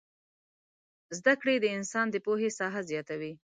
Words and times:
زدکړې 1.17 1.55
د 1.59 1.65
انسان 1.77 2.05
د 2.11 2.15
پوهې 2.25 2.49
ساحه 2.57 2.81
زياتوي 2.89 3.33